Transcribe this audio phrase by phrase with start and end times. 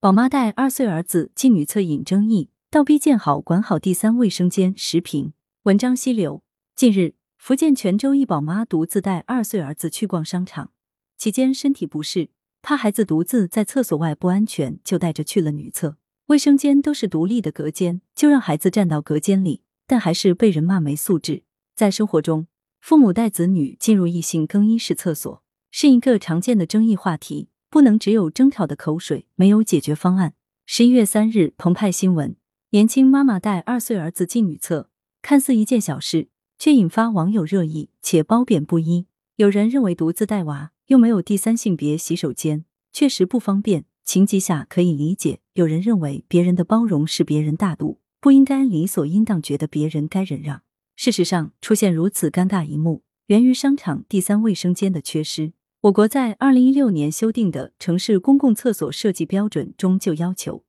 [0.00, 4.72] 宝妈带二岁儿子进女厕引争议，倒逼建好管好第三卫生间。
[4.74, 5.34] 时评
[5.64, 6.42] 文章溪流。
[6.74, 10.70] 近日，福建泉州一宝妈独自带二岁儿子去逛商场，
[11.18, 12.30] 期间身体不适，
[12.62, 15.98] 怕孩子独自在厕所外不安全，就带着去了女厕。
[16.28, 21.42] 卫生间都是独立的隔间，就让孩子站到隔间里，但还是被人骂没素质。
[21.76, 22.46] 在生活中，
[22.80, 27.49] 父母带子女进入异性更衣室厕所，是一个常见的争议话题。
[27.70, 30.34] 不能只有争吵的口水，没有解决方案。
[30.66, 32.34] 十一月三日，澎湃新闻：
[32.70, 34.90] 年轻妈妈带二岁儿子进女厕，
[35.22, 39.06] 看似一件小事，却引发网友热议，且褒贬不一。
[39.36, 45.38] 有人认为独自带娃又没有第三性别洗手间，确实不方便，情急下可以理解。
[45.52, 50.62] 有人认为别人的包容是别人大度，不应该理所应当觉得别人该忍让。
[50.96, 55.52] 事实上，出现如此尴尬一幕，源于商场第三卫生间的缺失。
[55.84, 60.62] 我国在二零一六年修订的《城市公共厕所设计标准》中就要求，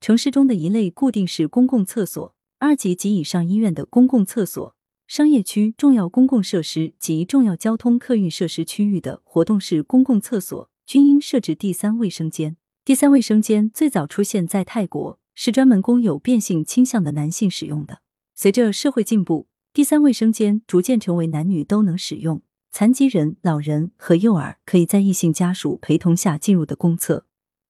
[0.00, 4.74] 城市中的一类固定式公共厕所、二级及以上医院的公共厕所、
[5.06, 12.56] 商业区重要公共设施及重要交通客运设施区域的活动式公共厕所，均应设置第三卫生间。
[12.86, 18.00] 第三卫生间最早出现在泰国，是专门供有变性倾向的男性使用的。
[18.34, 22.40] 随着社会进步，第三卫生间逐渐成为男女都能使用。
[22.76, 27.24] 残疾人、老人和幼儿可以在异性家属陪同下进入的公厕，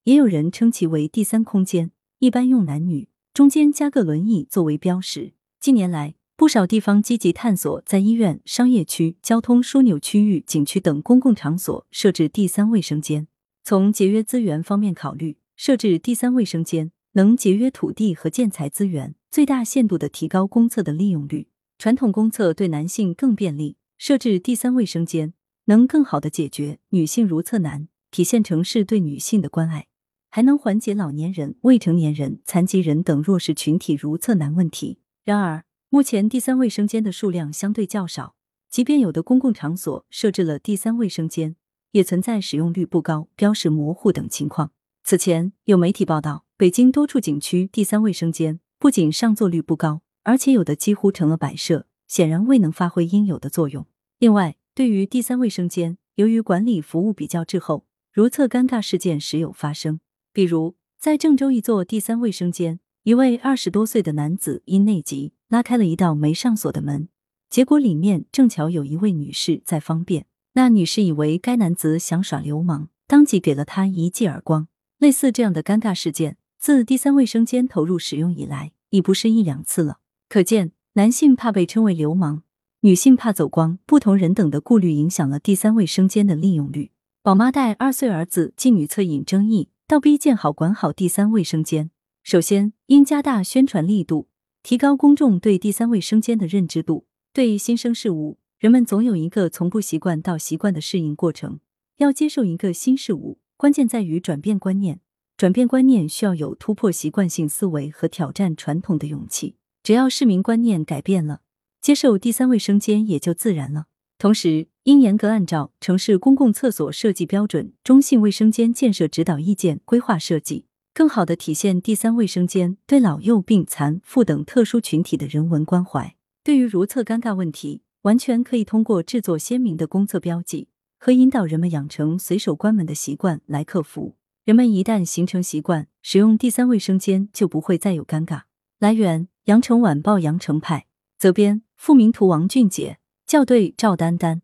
[0.05, 5.35] 也有人称其为第三空间，一般用男女，中间加个轮椅作为标识。
[5.61, 13.29] 近年来，不少地方积极探索在医院、商业区、交通枢纽区域、景区等公共场所设置第三卫生间。
[13.63, 21.49] 从节约资源方面考虑，设置第三卫生间能节约土地和建材资源，最大限度的提高公厕的利用率。
[21.77, 23.77] 传统公厕对男性更便利。
[24.07, 25.33] 设置第三卫生间，
[25.65, 29.87] 能更好的解决女性如厕难，体现城市对女性的关爱，
[30.31, 34.99] 还能缓解老年人、未成年人、残疾人等弱势群体如厕难问题。
[35.25, 38.35] 然而，目前第三卫生间的数量相对较少，
[38.69, 41.57] 即便有的公共场所设置了第三卫生间，
[41.93, 44.73] 也存在使用率不高、标识模糊等情况。
[45.03, 53.87] 此前有媒体报道，北京多处景区第三卫生间不仅上座率不高，而且有的几乎成了摆设，显然未能发挥应有的作用。
[54.25, 60.01] 另外，对于第三卫生间，由于管理服务比较滞后，如厕尴尬事件时有发生。
[60.33, 67.11] 比如，在郑州一座第三卫生间，一位二十多岁的男子因内急拉开了一道没上锁的门，
[67.51, 70.25] 结果里面正巧有一位女士在方便。
[70.55, 74.69] 那女士以为该男子想耍流氓，当即给了他一记耳光。
[74.97, 79.99] 类似这样的尴尬事件，自第三卫生间投入使用以来，已不是一两次了。
[80.31, 82.45] 可见，男性怕被称为流氓。
[82.85, 86.91] 女性怕走光，不同人等的顾虑影响了第三卫生间的利用率。
[87.23, 91.91] 宝妈带二岁儿子进女厕引争议，倒逼建好管好第三卫生间。
[92.23, 94.29] 首先，应加大宣传力度，
[94.63, 97.07] 提高公众对第三卫生间的认知度。
[97.33, 101.61] 对新生事物，人们总有一个从不习惯到习惯的适应过程。
[101.97, 105.01] 要接受一个新事物，关键在于转变观念。
[105.39, 109.57] 转变观念需要有突破习惯性思维和挑战传统的勇气。
[109.83, 111.41] 只要市民观念改变了。
[111.85, 113.89] 接受第三卫生间也就自然了。
[114.17, 120.65] 同时，应严格按照《城市公共厕所设计标准》《中性卫生间建设指导意见》规划设计，
[120.95, 126.17] 更好的体现第三卫生间对老幼病残妇等特殊群体的人文关怀。
[126.43, 130.69] 对于如厕尴尬问题，完全可以通过制作鲜明的公厕标记
[130.99, 134.17] 和引导人们养成随手关门的习惯来克服。
[134.47, 138.45] 人们一旦形成习惯，使用第三卫生间就不会再有尴尬。
[138.79, 140.87] 来源：羊城晚报羊城派，
[141.19, 141.61] 责编。
[141.85, 142.97] 付明图，王俊杰
[143.27, 144.41] 校对，赵丹丹。